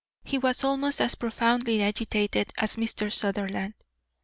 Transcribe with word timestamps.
He 0.23 0.39
was 0.39 0.63
almost 0.63 0.99
as 0.99 1.13
profoundly 1.13 1.83
agitated 1.83 2.51
as 2.57 2.75
Mr. 2.75 3.13
Sutherland. 3.13 3.75